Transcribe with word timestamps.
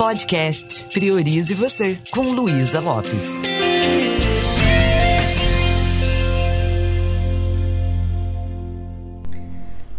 Podcast 0.00 0.86
Priorize 0.94 1.52
Você, 1.52 1.98
com 2.10 2.22
Luísa 2.22 2.80
Lopes. 2.80 3.42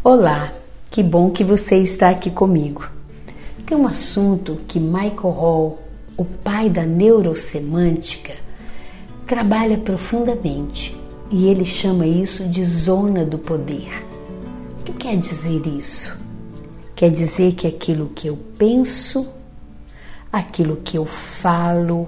Olá, 0.03 0.51
que 0.89 1.03
bom 1.03 1.29
que 1.29 1.43
você 1.43 1.77
está 1.77 2.09
aqui 2.09 2.31
comigo. 2.31 2.89
Tem 3.63 3.77
um 3.77 3.85
assunto 3.85 4.61
que 4.67 4.79
Michael 4.79 5.29
Hall, 5.29 5.79
o 6.17 6.25
pai 6.25 6.67
da 6.67 6.83
neurosemântica, 6.83 8.33
trabalha 9.27 9.77
profundamente 9.77 10.97
e 11.29 11.47
ele 11.47 11.63
chama 11.63 12.07
isso 12.07 12.45
de 12.45 12.65
zona 12.65 13.23
do 13.23 13.37
poder. 13.37 14.03
O 14.79 14.83
que 14.83 14.93
quer 14.93 15.15
dizer 15.15 15.61
isso? 15.67 16.17
Quer 16.95 17.11
dizer 17.11 17.53
que 17.53 17.67
aquilo 17.67 18.09
que 18.15 18.25
eu 18.25 18.35
penso, 18.57 19.40
aquilo 20.31 20.77
que 20.77 20.97
eu 20.97 21.05
falo, 21.05 22.07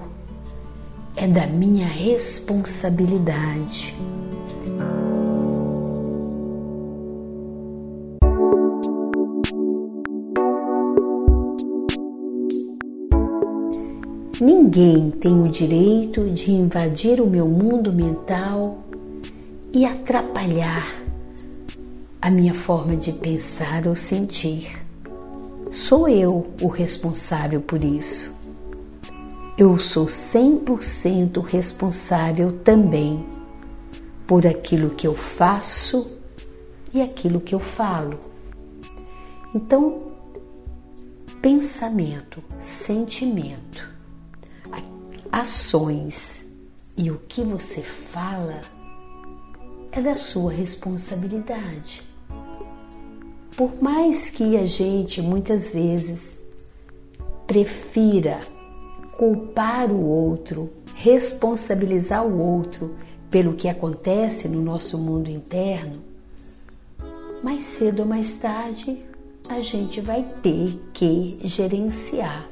é 1.16 1.26
da 1.26 1.46
minha 1.46 1.86
responsabilidade. 1.86 3.94
Ninguém 14.40 15.10
tem 15.10 15.42
o 15.42 15.48
direito 15.48 16.28
de 16.30 16.50
invadir 16.50 17.20
o 17.20 17.26
meu 17.26 17.46
mundo 17.46 17.92
mental 17.92 18.78
e 19.72 19.86
atrapalhar 19.86 21.04
a 22.20 22.30
minha 22.30 22.52
forma 22.52 22.96
de 22.96 23.12
pensar 23.12 23.86
ou 23.86 23.94
sentir. 23.94 24.83
Sou 25.74 26.08
eu 26.08 26.54
o 26.62 26.68
responsável 26.68 27.60
por 27.60 27.82
isso. 27.82 28.32
Eu 29.58 29.76
sou 29.76 30.06
100% 30.06 31.42
responsável 31.44 32.60
também 32.60 33.26
por 34.24 34.46
aquilo 34.46 34.90
que 34.90 35.04
eu 35.04 35.16
faço 35.16 36.16
e 36.92 37.02
aquilo 37.02 37.40
que 37.40 37.56
eu 37.56 37.58
falo. 37.58 38.20
Então, 39.52 40.12
pensamento, 41.42 42.40
sentimento, 42.60 43.84
ações 45.32 46.46
e 46.96 47.10
o 47.10 47.18
que 47.26 47.42
você 47.42 47.82
fala 47.82 48.60
é 49.90 50.00
da 50.00 50.14
sua 50.14 50.52
responsabilidade. 50.52 52.03
Por 53.56 53.80
mais 53.80 54.30
que 54.30 54.56
a 54.56 54.66
gente 54.66 55.22
muitas 55.22 55.72
vezes 55.72 56.36
prefira 57.46 58.40
culpar 59.16 59.92
o 59.92 60.04
outro, 60.04 60.70
responsabilizar 60.96 62.26
o 62.26 62.36
outro 62.36 62.96
pelo 63.30 63.54
que 63.54 63.68
acontece 63.68 64.48
no 64.48 64.60
nosso 64.60 64.98
mundo 64.98 65.30
interno, 65.30 66.02
mais 67.44 67.62
cedo 67.62 68.00
ou 68.00 68.06
mais 68.06 68.34
tarde 68.36 68.98
a 69.48 69.60
gente 69.60 70.00
vai 70.00 70.24
ter 70.42 70.76
que 70.92 71.38
gerenciar 71.44 72.48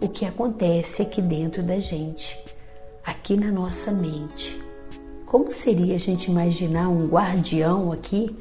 o 0.00 0.08
que 0.08 0.26
acontece 0.26 1.00
aqui 1.00 1.22
dentro 1.22 1.62
da 1.62 1.78
gente, 1.78 2.38
aqui 3.06 3.36
na 3.36 3.50
nossa 3.50 3.90
mente. 3.92 4.60
Como 5.24 5.50
seria 5.50 5.94
a 5.94 5.98
gente 5.98 6.30
imaginar 6.30 6.88
um 6.88 7.06
guardião 7.06 7.92
aqui 7.92 8.36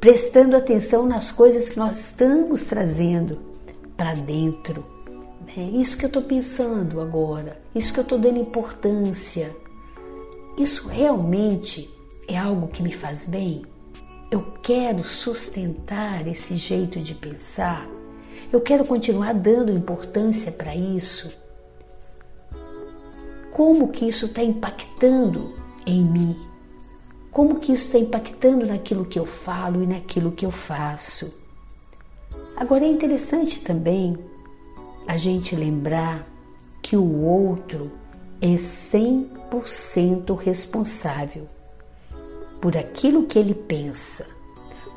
prestando 0.00 0.56
atenção 0.56 1.06
nas 1.06 1.32
coisas 1.32 1.68
que 1.68 1.78
nós 1.78 1.98
estamos 1.98 2.64
trazendo 2.64 3.38
para 3.96 4.14
dentro? 4.14 4.84
É 5.56 5.62
isso 5.62 5.96
que 5.96 6.04
eu 6.04 6.08
estou 6.08 6.22
pensando 6.22 7.00
agora, 7.00 7.60
isso 7.74 7.92
que 7.92 7.98
eu 7.98 8.02
estou 8.02 8.18
dando 8.18 8.38
importância. 8.38 9.54
Isso 10.56 10.88
realmente 10.88 11.88
é 12.28 12.36
algo 12.36 12.68
que 12.68 12.82
me 12.82 12.92
faz 12.92 13.26
bem? 13.26 13.62
Eu 14.30 14.42
quero 14.62 15.02
sustentar 15.04 16.26
esse 16.28 16.56
jeito 16.56 17.00
de 17.00 17.14
pensar? 17.14 17.88
Eu 18.52 18.60
quero 18.60 18.84
continuar 18.84 19.32
dando 19.32 19.72
importância 19.72 20.52
para 20.52 20.74
isso. 20.74 21.36
Como 23.50 23.88
que 23.88 24.06
isso 24.06 24.26
está 24.26 24.42
impactando 24.42 25.54
em 25.86 26.04
mim? 26.04 26.47
Como 27.38 27.60
que 27.60 27.72
isso 27.72 27.84
está 27.84 28.00
impactando 28.00 28.66
naquilo 28.66 29.04
que 29.04 29.16
eu 29.16 29.24
falo 29.24 29.84
e 29.84 29.86
naquilo 29.86 30.32
que 30.32 30.44
eu 30.44 30.50
faço? 30.50 31.38
Agora 32.56 32.84
é 32.84 32.88
interessante 32.88 33.60
também 33.60 34.18
a 35.06 35.16
gente 35.16 35.54
lembrar 35.54 36.26
que 36.82 36.96
o 36.96 37.24
outro 37.24 37.92
é 38.40 38.56
100% 38.56 40.36
responsável 40.36 41.46
por 42.60 42.76
aquilo 42.76 43.28
que 43.28 43.38
ele 43.38 43.54
pensa, 43.54 44.26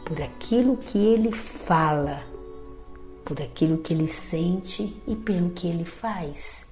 por 0.03 0.19
aquilo 0.19 0.78
que 0.78 0.97
ele 0.97 1.31
fala 1.31 2.23
por 3.23 3.40
aquilo 3.40 3.78
que 3.78 3.94
ele 3.94 4.08
sente 4.08 5.00
e 5.08 5.16
pelo 5.16 5.52
que 5.52 5.68
ele 5.68 5.85
faz. 5.85 6.66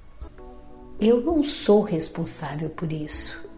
Eu 1.00 1.22
não 1.22 1.44
sou 1.44 1.84
responsável 1.84 2.72
por 2.72 2.92
isso. 2.92 3.49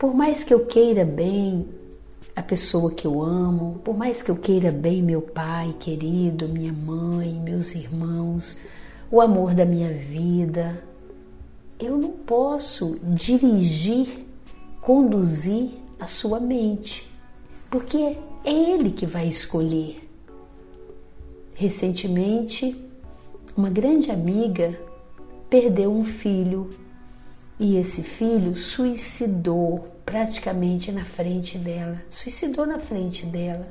Por 0.00 0.14
mais 0.14 0.42
que 0.42 0.54
eu 0.54 0.64
queira 0.64 1.04
bem 1.04 1.68
a 2.34 2.40
pessoa 2.40 2.90
que 2.90 3.06
eu 3.06 3.20
amo, 3.22 3.82
por 3.84 3.94
mais 3.94 4.22
que 4.22 4.30
eu 4.30 4.36
queira 4.36 4.72
bem 4.72 5.02
meu 5.02 5.20
pai 5.20 5.76
querido, 5.78 6.48
minha 6.48 6.72
mãe, 6.72 7.34
meus 7.34 7.74
irmãos, 7.74 8.56
o 9.10 9.20
amor 9.20 9.52
da 9.52 9.66
minha 9.66 9.92
vida, 9.92 10.82
eu 11.78 11.98
não 11.98 12.12
posso 12.12 12.98
dirigir, 13.02 14.26
conduzir 14.80 15.72
a 15.98 16.06
sua 16.06 16.40
mente, 16.40 17.06
porque 17.70 18.16
é 18.42 18.50
ele 18.50 18.92
que 18.92 19.04
vai 19.04 19.28
escolher. 19.28 20.00
Recentemente, 21.54 22.74
uma 23.54 23.68
grande 23.68 24.10
amiga 24.10 24.80
perdeu 25.50 25.92
um 25.92 26.04
filho 26.04 26.70
e 27.60 27.76
esse 27.76 28.02
filho 28.02 28.56
suicidou 28.56 29.86
praticamente 30.06 30.90
na 30.90 31.04
frente 31.04 31.58
dela. 31.58 32.00
Suicidou 32.08 32.64
na 32.64 32.78
frente 32.78 33.26
dela. 33.26 33.70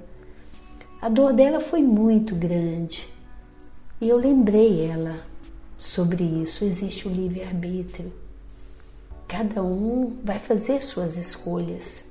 A 1.01 1.09
dor 1.09 1.33
dela 1.33 1.59
foi 1.59 1.81
muito 1.81 2.35
grande 2.35 3.09
e 3.99 4.07
eu 4.07 4.15
lembrei 4.15 4.85
ela 4.85 5.25
sobre 5.75 6.23
isso. 6.23 6.63
Existe 6.63 7.07
o 7.07 7.11
livre-arbítrio. 7.11 8.13
Cada 9.27 9.63
um 9.63 10.19
vai 10.23 10.37
fazer 10.37 10.83
suas 10.83 11.17
escolhas. 11.17 12.03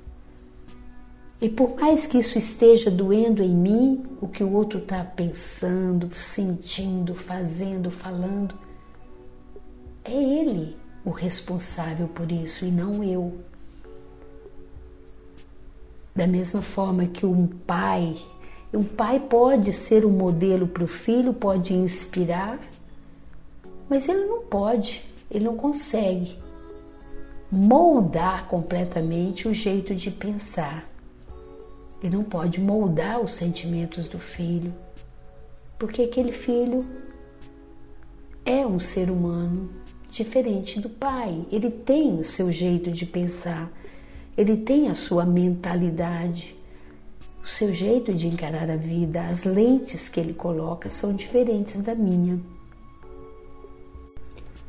E 1.39 1.47
por 1.47 1.79
mais 1.79 2.05
que 2.05 2.17
isso 2.17 2.37
esteja 2.37 2.91
doendo 2.91 3.41
em 3.41 3.55
mim, 3.55 4.05
o 4.19 4.27
que 4.27 4.43
o 4.43 4.51
outro 4.51 4.79
está 4.79 5.01
pensando, 5.05 6.13
sentindo, 6.13 7.15
fazendo, 7.15 7.89
falando, 7.89 8.53
é 10.03 10.11
ele 10.11 10.75
o 11.09 11.11
responsável 11.11 12.07
por 12.07 12.31
isso 12.31 12.65
e 12.65 12.71
não 12.71 13.03
eu. 13.03 13.39
Da 16.15 16.27
mesma 16.27 16.61
forma 16.61 17.07
que 17.07 17.25
um 17.25 17.47
pai, 17.47 18.15
um 18.71 18.83
pai 18.83 19.19
pode 19.19 19.73
ser 19.73 20.05
um 20.05 20.11
modelo 20.11 20.67
para 20.67 20.83
o 20.83 20.87
filho, 20.87 21.33
pode 21.33 21.73
inspirar, 21.73 22.59
mas 23.89 24.07
ele 24.07 24.25
não 24.25 24.43
pode, 24.43 25.03
ele 25.31 25.45
não 25.45 25.57
consegue 25.57 26.37
moldar 27.51 28.47
completamente 28.47 29.47
o 29.47 29.53
jeito 29.53 29.95
de 29.95 30.11
pensar 30.11 30.87
e 32.03 32.09
não 32.09 32.23
pode 32.23 32.61
moldar 32.61 33.19
os 33.19 33.31
sentimentos 33.31 34.07
do 34.07 34.19
filho, 34.19 34.75
porque 35.79 36.03
aquele 36.03 36.31
filho 36.31 36.87
é 38.45 38.65
um 38.67 38.79
ser 38.79 39.09
humano 39.09 39.88
diferente 40.09 40.79
do 40.79 40.89
pai. 40.89 41.45
Ele 41.51 41.69
tem 41.69 42.19
o 42.19 42.23
seu 42.23 42.51
jeito 42.51 42.91
de 42.91 43.05
pensar, 43.05 43.71
ele 44.37 44.57
tem 44.57 44.89
a 44.89 44.95
sua 44.95 45.25
mentalidade, 45.25 46.55
o 47.43 47.47
seu 47.47 47.73
jeito 47.73 48.13
de 48.13 48.27
encarar 48.27 48.69
a 48.69 48.75
vida, 48.75 49.21
as 49.27 49.43
lentes 49.43 50.09
que 50.09 50.19
ele 50.19 50.33
coloca 50.33 50.89
são 50.89 51.13
diferentes 51.13 51.81
da 51.81 51.95
minha. 51.95 52.39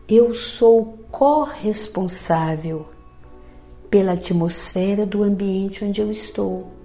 Eu 0.08 0.34
sou 0.34 0.98
corresponsável 1.10 2.88
pela 3.88 4.12
atmosfera 4.12 5.06
do 5.06 5.22
ambiente 5.22 5.84
onde 5.84 6.00
eu 6.00 6.10
estou 6.10 6.81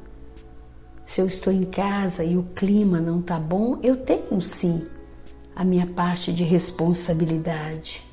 se 1.06 1.22
eu 1.22 1.28
estou 1.28 1.54
em 1.54 1.64
casa 1.66 2.24
e 2.24 2.36
o 2.36 2.44
clima 2.44 3.00
não 3.00 3.20
está 3.20 3.40
bom, 3.40 3.80
eu 3.84 3.98
tenho 3.98 4.42
sim 4.42 4.86
a 5.56 5.64
minha 5.64 5.86
parte 5.86 6.34
de 6.34 6.44
responsabilidade. 6.44 8.05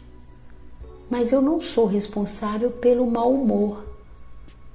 Mas 1.12 1.30
eu 1.30 1.42
não 1.42 1.60
sou 1.60 1.84
responsável 1.84 2.70
pelo 2.70 3.06
mau 3.06 3.30
humor, 3.34 3.84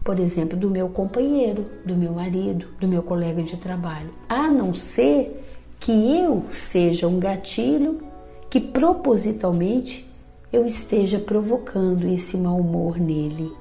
por 0.03 0.19
exemplo, 0.19 0.55
do 0.55 0.69
meu 0.69 0.87
companheiro, 0.87 1.65
do 1.83 1.95
meu 1.95 2.11
marido, 2.11 2.67
do 2.79 2.87
meu 2.87 3.01
colega 3.01 3.41
de 3.41 3.57
trabalho, 3.57 4.11
a 4.29 4.47
não 4.47 4.71
ser 4.71 5.43
que 5.79 5.91
eu 5.91 6.43
seja 6.51 7.07
um 7.07 7.19
gatilho 7.19 8.03
que 8.51 8.59
propositalmente 8.59 10.07
eu 10.53 10.63
esteja 10.63 11.17
provocando 11.17 12.07
esse 12.07 12.37
mau 12.37 12.59
humor 12.59 12.99
nele. 12.99 13.51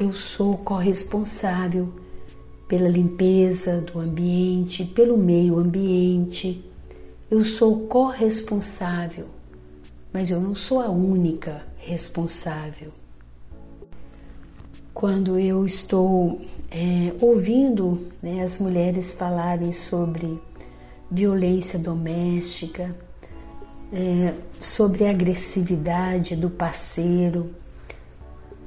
Eu 0.00 0.12
sou 0.12 0.58
corresponsável 0.58 1.88
pela 2.66 2.88
limpeza 2.88 3.80
do 3.82 4.00
ambiente, 4.00 4.84
pelo 4.84 5.16
meio 5.16 5.56
ambiente. 5.56 6.60
Eu 7.30 7.44
sou 7.44 7.86
corresponsável, 7.86 9.26
mas 10.12 10.32
eu 10.32 10.40
não 10.40 10.56
sou 10.56 10.80
a 10.80 10.88
única 10.88 11.67
responsável. 11.88 12.90
Quando 14.92 15.38
eu 15.38 15.64
estou 15.64 16.40
é, 16.70 17.14
ouvindo 17.20 18.08
né, 18.22 18.42
as 18.42 18.58
mulheres 18.58 19.14
falarem 19.14 19.72
sobre 19.72 20.38
violência 21.10 21.78
doméstica, 21.78 22.94
é, 23.92 24.34
sobre 24.60 25.06
a 25.06 25.10
agressividade 25.10 26.36
do 26.36 26.50
parceiro, 26.50 27.54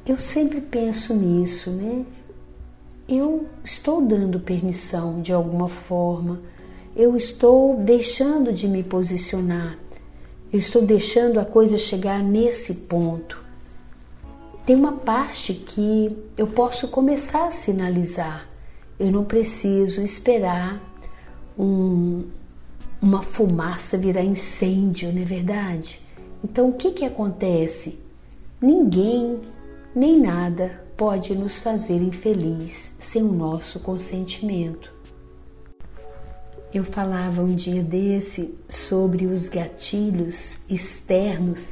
eu 0.05 0.17
sempre 0.17 0.59
penso 0.59 1.13
nisso, 1.13 1.69
né? 1.69 2.05
Eu 3.07 3.45
estou 3.63 4.01
dando 4.01 4.39
permissão 4.39 5.21
de 5.21 5.31
alguma 5.31 5.67
forma, 5.67 6.39
eu 6.95 7.15
estou 7.15 7.77
deixando 7.77 8.51
de 8.51 8.67
me 8.67 8.83
posicionar, 8.83 9.77
eu 10.51 10.59
estou 10.59 10.81
deixando 10.81 11.39
a 11.39 11.45
coisa 11.45 11.77
chegar 11.77 12.21
nesse 12.21 12.73
ponto. 12.73 13.41
Tem 14.65 14.75
uma 14.75 14.93
parte 14.93 15.53
que 15.53 16.15
eu 16.37 16.47
posso 16.47 16.87
começar 16.89 17.47
a 17.47 17.51
sinalizar, 17.51 18.47
eu 18.99 19.09
não 19.09 19.23
preciso 19.23 20.01
esperar 20.01 20.81
um, 21.57 22.25
uma 23.01 23.21
fumaça 23.23 23.97
virar 23.97 24.23
incêndio, 24.23 25.11
não 25.11 25.21
é 25.21 25.25
verdade? 25.25 25.99
Então 26.43 26.69
o 26.69 26.73
que, 26.73 26.91
que 26.91 27.05
acontece? 27.05 27.97
Ninguém 28.61 29.39
nem 29.95 30.19
nada 30.19 30.83
pode 30.95 31.33
nos 31.33 31.59
fazer 31.59 31.95
infeliz 31.95 32.91
sem 32.99 33.23
o 33.23 33.31
nosso 33.31 33.79
consentimento. 33.79 34.93
Eu 36.73 36.85
falava 36.85 37.41
um 37.41 37.53
dia 37.53 37.83
desse 37.83 38.53
sobre 38.69 39.25
os 39.25 39.49
gatilhos 39.49 40.55
externos 40.69 41.67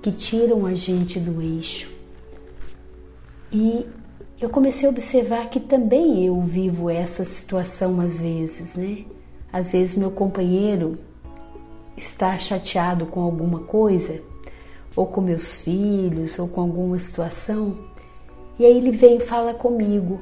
que 0.00 0.12
tiram 0.12 0.64
a 0.64 0.74
gente 0.74 1.18
do 1.18 1.42
eixo. 1.42 1.92
E 3.50 3.84
eu 4.40 4.48
comecei 4.48 4.86
a 4.86 4.92
observar 4.92 5.50
que 5.50 5.58
também 5.58 6.24
eu 6.24 6.40
vivo 6.40 6.88
essa 6.88 7.24
situação 7.24 8.00
às 8.00 8.20
vezes, 8.20 8.76
né? 8.76 9.04
Às 9.52 9.72
vezes 9.72 9.96
meu 9.96 10.10
companheiro 10.10 10.98
está 11.96 12.36
chateado 12.38 13.06
com 13.06 13.22
alguma 13.22 13.60
coisa, 13.60 14.20
ou 14.94 15.06
com 15.06 15.20
meus 15.20 15.60
filhos, 15.60 16.38
ou 16.38 16.46
com 16.46 16.60
alguma 16.60 16.98
situação, 16.98 17.78
e 18.58 18.64
aí 18.64 18.76
ele 18.76 18.92
vem 18.92 19.16
e 19.16 19.20
fala 19.20 19.52
comigo. 19.52 20.20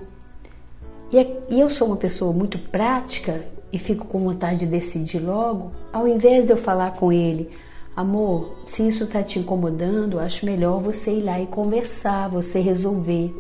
E, 1.11 1.19
é, 1.19 1.43
eu 1.51 1.69
sou 1.69 1.89
uma 1.89 1.97
pessoa 1.97 2.33
muito 2.33 2.59
prática 2.59 3.45
e 3.73 3.79
fico 3.79 4.07
com 4.07 4.19
vontade 4.19 4.61
de 4.61 4.67
decidir 4.67 5.19
logo, 5.19 5.71
ao 5.93 6.07
invés 6.07 6.47
de 6.47 6.53
eu 6.53 6.57
falar 6.57 6.93
com 6.93 7.13
ele, 7.13 7.51
amor, 7.97 8.55
se 8.67 8.87
isso 8.87 9.05
está 9.05 9.23
te 9.23 9.39
incomodando, 9.39 10.21
acho 10.21 10.45
melhor 10.45 10.81
você 10.81 11.13
ir 11.13 11.23
lá 11.23 11.41
e 11.41 11.47
conversar, 11.47 12.29
você 12.29 12.61
resolver. 12.61 13.35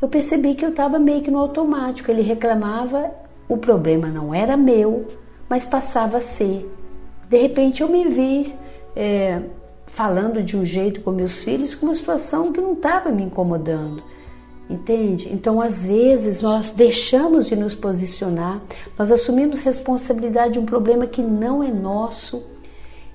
Eu 0.00 0.08
percebi 0.08 0.54
que 0.54 0.64
eu 0.64 0.70
estava 0.70 0.98
meio 0.98 1.22
que 1.22 1.30
no 1.30 1.38
automático, 1.38 2.10
ele 2.10 2.22
reclamava 2.22 3.22
o 3.52 3.56
problema 3.58 4.08
não 4.08 4.34
era 4.34 4.56
meu, 4.56 5.06
mas 5.46 5.66
passava 5.66 6.16
a 6.16 6.20
ser. 6.22 6.70
De 7.28 7.36
repente 7.36 7.82
eu 7.82 7.88
me 7.88 8.08
vi 8.08 8.54
é, 8.96 9.42
falando 9.86 10.42
de 10.42 10.56
um 10.56 10.64
jeito 10.64 11.02
com 11.02 11.10
meus 11.10 11.44
filhos, 11.44 11.74
com 11.74 11.86
uma 11.86 11.94
situação 11.94 12.50
que 12.50 12.60
não 12.60 12.72
estava 12.72 13.10
me 13.10 13.22
incomodando. 13.22 14.02
Entende? 14.70 15.28
Então, 15.32 15.60
às 15.60 15.84
vezes, 15.84 16.40
nós 16.40 16.70
deixamos 16.70 17.46
de 17.46 17.56
nos 17.56 17.74
posicionar, 17.74 18.62
nós 18.98 19.10
assumimos 19.10 19.60
responsabilidade 19.60 20.54
de 20.54 20.58
um 20.58 20.64
problema 20.64 21.06
que 21.06 21.20
não 21.20 21.62
é 21.62 21.70
nosso 21.70 22.42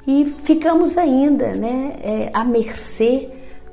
e 0.05 0.25
ficamos 0.25 0.97
ainda 0.97 1.53
né, 1.53 1.99
é, 2.01 2.29
à 2.33 2.44
mercê 2.44 3.29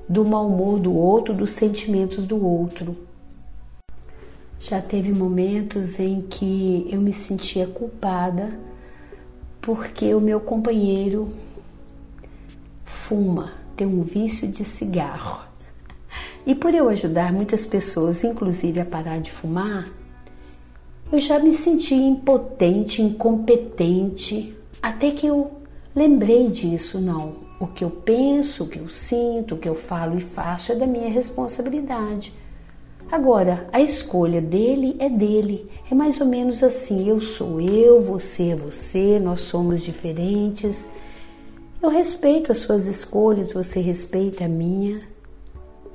do 0.08 0.24
mau 0.24 0.46
humor 0.46 0.78
do 0.78 0.94
outro, 0.94 1.34
dos 1.34 1.50
sentimentos 1.50 2.24
do 2.26 2.44
outro. 2.44 2.96
Já 4.60 4.80
teve 4.80 5.12
momentos 5.12 6.00
em 6.00 6.22
que 6.22 6.86
eu 6.90 7.00
me 7.00 7.12
sentia 7.12 7.66
culpada 7.66 8.58
porque 9.60 10.14
o 10.14 10.20
meu 10.20 10.40
companheiro 10.40 11.32
fuma, 12.82 13.52
tem 13.76 13.86
um 13.86 14.02
vício 14.02 14.48
de 14.48 14.64
cigarro. 14.64 15.53
E 16.46 16.54
por 16.54 16.74
eu 16.74 16.88
ajudar 16.88 17.32
muitas 17.32 17.64
pessoas, 17.64 18.22
inclusive 18.22 18.80
a 18.80 18.84
parar 18.84 19.18
de 19.18 19.30
fumar, 19.30 19.86
eu 21.10 21.20
já 21.20 21.38
me 21.38 21.54
senti 21.54 21.94
impotente, 21.94 23.00
incompetente, 23.00 24.54
até 24.82 25.10
que 25.10 25.26
eu 25.26 25.52
lembrei 25.94 26.50
disso, 26.50 27.00
não. 27.00 27.44
O 27.58 27.66
que 27.68 27.84
eu 27.84 27.90
penso, 27.90 28.64
o 28.64 28.68
que 28.68 28.78
eu 28.78 28.88
sinto, 28.88 29.54
o 29.54 29.58
que 29.58 29.68
eu 29.68 29.74
falo 29.74 30.18
e 30.18 30.20
faço 30.20 30.72
é 30.72 30.74
da 30.74 30.86
minha 30.86 31.08
responsabilidade. 31.08 32.32
Agora, 33.10 33.68
a 33.72 33.80
escolha 33.80 34.40
dele 34.40 34.96
é 34.98 35.08
dele. 35.08 35.70
É 35.90 35.94
mais 35.94 36.20
ou 36.20 36.26
menos 36.26 36.62
assim: 36.62 37.08
eu 37.08 37.20
sou 37.20 37.60
eu, 37.60 38.02
você 38.02 38.50
é 38.50 38.56
você, 38.56 39.18
nós 39.18 39.42
somos 39.42 39.82
diferentes. 39.82 40.84
Eu 41.80 41.90
respeito 41.90 42.50
as 42.50 42.58
suas 42.58 42.86
escolhas, 42.86 43.52
você 43.52 43.80
respeita 43.80 44.46
a 44.46 44.48
minha, 44.48 45.00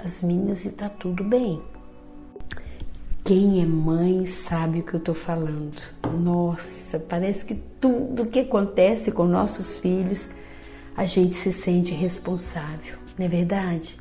as 0.03 0.21
minhas 0.21 0.65
e 0.65 0.69
tá 0.69 0.89
tudo 0.89 1.23
bem. 1.23 1.61
Quem 3.23 3.61
é 3.61 3.65
mãe 3.65 4.25
sabe 4.25 4.79
o 4.79 4.83
que 4.83 4.95
eu 4.95 4.99
tô 4.99 5.13
falando. 5.13 5.81
Nossa, 6.19 6.97
parece 6.97 7.45
que 7.45 7.55
tudo 7.79 8.25
que 8.25 8.39
acontece 8.39 9.11
com 9.11 9.25
nossos 9.25 9.77
filhos 9.77 10.27
a 10.95 11.05
gente 11.05 11.35
se 11.35 11.53
sente 11.53 11.93
responsável, 11.93 12.97
não 13.17 13.25
é 13.25 13.29
verdade? 13.29 13.97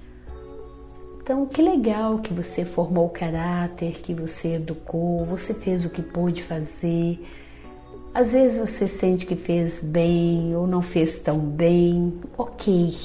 Então, 1.22 1.44
que 1.44 1.60
legal 1.60 2.20
que 2.20 2.32
você 2.32 2.64
formou 2.64 3.06
o 3.06 3.10
caráter, 3.10 4.00
que 4.00 4.14
você 4.14 4.54
educou, 4.54 5.26
você 5.26 5.52
fez 5.52 5.84
o 5.84 5.90
que 5.90 6.00
pôde 6.00 6.42
fazer. 6.42 7.22
Às 8.14 8.32
vezes 8.32 8.58
você 8.58 8.88
sente 8.88 9.26
que 9.26 9.36
fez 9.36 9.82
bem 9.82 10.56
ou 10.56 10.66
não 10.66 10.80
fez 10.80 11.18
tão 11.18 11.38
bem. 11.38 12.18
Ok. 12.36 12.96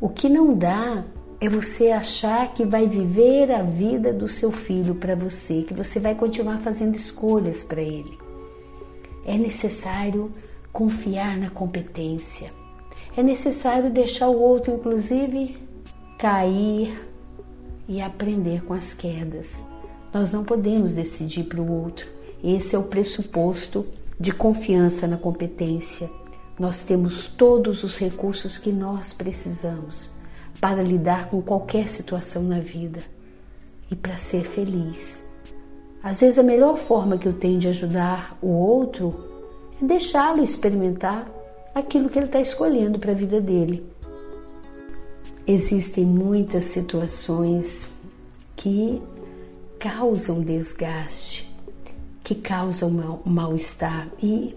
O 0.00 0.08
que 0.08 0.28
não 0.28 0.52
dá 0.52 1.04
é 1.40 1.48
você 1.48 1.90
achar 1.90 2.54
que 2.54 2.64
vai 2.64 2.86
viver 2.86 3.50
a 3.50 3.62
vida 3.62 4.12
do 4.12 4.26
seu 4.26 4.50
filho 4.50 4.94
para 4.94 5.14
você, 5.14 5.62
que 5.62 5.74
você 5.74 6.00
vai 6.00 6.14
continuar 6.14 6.60
fazendo 6.60 6.96
escolhas 6.96 7.62
para 7.62 7.82
ele. 7.82 8.18
É 9.24 9.36
necessário 9.36 10.30
confiar 10.72 11.36
na 11.36 11.50
competência. 11.50 12.52
É 13.16 13.22
necessário 13.22 13.90
deixar 13.90 14.28
o 14.28 14.40
outro, 14.40 14.74
inclusive, 14.74 15.56
cair, 16.18 17.06
e 17.88 18.00
aprender 18.00 18.64
com 18.64 18.74
as 18.74 18.92
quedas. 18.92 19.46
Nós 20.12 20.32
não 20.32 20.44
podemos 20.44 20.92
decidir 20.92 21.44
para 21.44 21.60
o 21.60 21.84
outro. 21.84 22.06
Esse 22.42 22.74
é 22.74 22.78
o 22.78 22.84
pressuposto 22.84 23.86
de 24.18 24.32
confiança 24.32 25.06
na 25.06 25.16
competência. 25.16 26.10
Nós 26.58 26.82
temos 26.82 27.26
todos 27.26 27.84
os 27.84 27.98
recursos 27.98 28.58
que 28.58 28.72
nós 28.72 29.12
precisamos 29.12 30.15
para 30.60 30.82
lidar 30.82 31.28
com 31.28 31.42
qualquer 31.42 31.88
situação 31.88 32.42
na 32.42 32.60
vida 32.60 33.00
e 33.90 33.96
para 33.96 34.16
ser 34.16 34.44
feliz. 34.44 35.22
Às 36.02 36.20
vezes, 36.20 36.38
a 36.38 36.42
melhor 36.42 36.76
forma 36.78 37.18
que 37.18 37.26
eu 37.26 37.32
tenho 37.32 37.58
de 37.58 37.68
ajudar 37.68 38.36
o 38.40 38.54
outro 38.54 39.14
é 39.82 39.84
deixá-lo 39.84 40.42
experimentar 40.42 41.28
aquilo 41.74 42.08
que 42.08 42.18
ele 42.18 42.26
está 42.26 42.40
escolhendo 42.40 42.98
para 42.98 43.12
a 43.12 43.14
vida 43.14 43.40
dele. 43.40 43.84
Existem 45.46 46.04
muitas 46.04 46.64
situações 46.66 47.82
que 48.56 49.00
causam 49.78 50.40
desgaste, 50.40 51.52
que 52.24 52.34
causam 52.34 53.20
mal-estar 53.24 54.08
e 54.22 54.56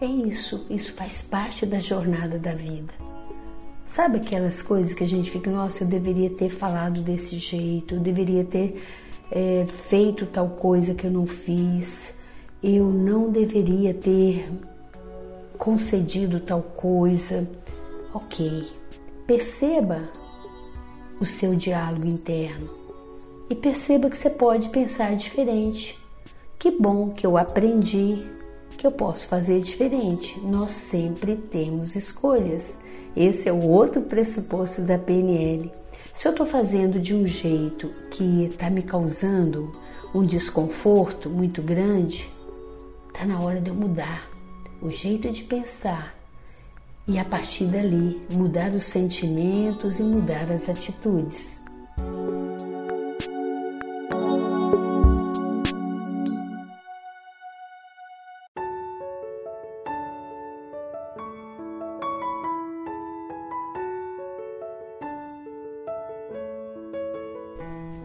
é 0.00 0.06
isso, 0.06 0.66
isso 0.68 0.92
faz 0.94 1.22
parte 1.22 1.64
da 1.64 1.78
jornada 1.80 2.38
da 2.38 2.52
vida. 2.52 3.03
Sabe 3.94 4.18
aquelas 4.18 4.60
coisas 4.60 4.92
que 4.92 5.04
a 5.04 5.06
gente 5.06 5.30
fica, 5.30 5.48
nossa, 5.48 5.84
eu 5.84 5.88
deveria 5.88 6.28
ter 6.28 6.48
falado 6.48 7.00
desse 7.00 7.38
jeito, 7.38 7.94
eu 7.94 8.00
deveria 8.00 8.42
ter 8.42 8.82
é, 9.30 9.66
feito 9.66 10.26
tal 10.26 10.48
coisa 10.48 10.94
que 10.94 11.06
eu 11.06 11.12
não 11.12 11.24
fiz, 11.24 12.12
eu 12.60 12.86
não 12.86 13.30
deveria 13.30 13.94
ter 13.94 14.50
concedido 15.56 16.40
tal 16.40 16.60
coisa. 16.60 17.48
Ok, 18.12 18.66
Perceba 19.26 20.10
o 21.18 21.24
seu 21.24 21.54
diálogo 21.54 22.04
interno 22.04 22.68
e 23.48 23.54
perceba 23.54 24.10
que 24.10 24.18
você 24.18 24.28
pode 24.28 24.70
pensar 24.70 25.14
diferente. 25.16 25.96
Que 26.58 26.70
bom 26.70 27.10
que 27.10 27.24
eu 27.24 27.38
aprendi 27.38 28.22
que 28.76 28.84
eu 28.84 28.90
posso 28.90 29.28
fazer 29.28 29.60
diferente. 29.60 30.38
Nós 30.40 30.72
sempre 30.72 31.36
temos 31.36 31.94
escolhas. 31.94 32.76
Esse 33.16 33.48
é 33.48 33.52
o 33.52 33.68
outro 33.68 34.02
pressuposto 34.02 34.82
da 34.82 34.98
PNL. 34.98 35.70
Se 36.14 36.26
eu 36.26 36.32
estou 36.32 36.44
fazendo 36.44 37.00
de 37.00 37.14
um 37.14 37.26
jeito 37.26 37.88
que 38.10 38.44
está 38.44 38.68
me 38.68 38.82
causando 38.82 39.70
um 40.14 40.24
desconforto 40.24 41.30
muito 41.30 41.62
grande, 41.62 42.28
está 43.08 43.24
na 43.24 43.40
hora 43.40 43.60
de 43.60 43.70
eu 43.70 43.74
mudar 43.74 44.28
o 44.82 44.90
jeito 44.90 45.30
de 45.30 45.42
pensar 45.44 46.14
e 47.06 47.18
a 47.18 47.24
partir 47.24 47.66
dali 47.66 48.20
mudar 48.32 48.72
os 48.72 48.84
sentimentos 48.84 49.98
e 49.98 50.02
mudar 50.02 50.50
as 50.50 50.68
atitudes. 50.68 51.58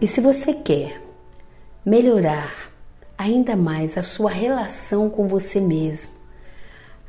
E 0.01 0.07
se 0.07 0.21
você 0.21 0.53
quer 0.53 1.01
melhorar 1.85 2.71
ainda 3.17 3.55
mais 3.55 3.97
a 3.97 4.03
sua 4.03 4.31
relação 4.31 5.09
com 5.09 5.27
você 5.27 5.59
mesmo, 5.59 6.11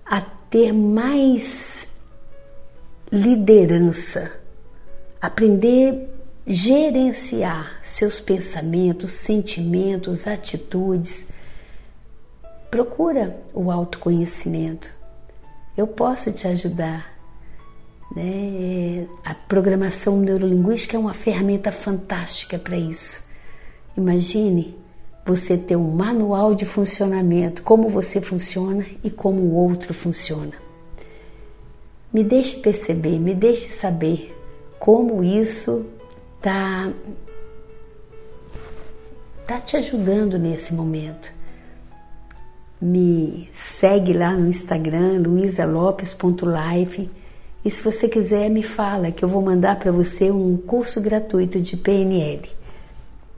a 0.04 0.20
ter 0.20 0.72
mais 0.72 1.86
liderança, 3.12 4.32
aprender 5.20 6.08
a 6.44 6.52
gerenciar 6.52 7.78
seus 7.84 8.18
pensamentos, 8.18 9.12
sentimentos, 9.12 10.26
atitudes, 10.26 11.26
procura 12.72 13.40
o 13.54 13.70
autoconhecimento. 13.70 14.90
Eu 15.76 15.86
posso 15.86 16.32
te 16.32 16.48
ajudar 16.48 17.19
né? 18.14 19.06
A 19.24 19.34
programação 19.34 20.18
neurolinguística 20.18 20.96
é 20.96 21.00
uma 21.00 21.14
ferramenta 21.14 21.70
fantástica 21.70 22.58
para 22.58 22.76
isso. 22.76 23.22
Imagine 23.96 24.76
você 25.24 25.56
ter 25.56 25.76
um 25.76 25.92
manual 25.92 26.54
de 26.54 26.64
funcionamento, 26.64 27.62
como 27.62 27.88
você 27.88 28.20
funciona 28.20 28.84
e 29.04 29.10
como 29.10 29.40
o 29.40 29.54
outro 29.54 29.94
funciona. 29.94 30.52
Me 32.12 32.24
deixe 32.24 32.56
perceber, 32.56 33.18
me 33.18 33.34
deixe 33.34 33.68
saber 33.68 34.36
como 34.78 35.22
isso 35.22 35.86
está 36.36 36.90
tá 39.46 39.60
te 39.60 39.76
ajudando 39.76 40.38
nesse 40.38 40.74
momento. 40.74 41.30
Me 42.80 43.48
segue 43.52 44.14
lá 44.14 44.32
no 44.32 44.48
Instagram, 44.48 45.20
luisalopes.live 45.20 47.19
e 47.64 47.70
se 47.70 47.82
você 47.82 48.08
quiser, 48.08 48.48
me 48.48 48.62
fala 48.62 49.10
que 49.10 49.22
eu 49.22 49.28
vou 49.28 49.42
mandar 49.42 49.78
para 49.78 49.92
você 49.92 50.30
um 50.30 50.56
curso 50.56 51.00
gratuito 51.00 51.60
de 51.60 51.76
PNL. 51.76 52.48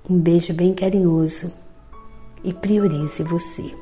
Um 0.08 0.16
beijo 0.16 0.54
bem 0.54 0.72
carinhoso 0.72 1.52
e 2.44 2.52
priorize 2.52 3.22
você. 3.22 3.74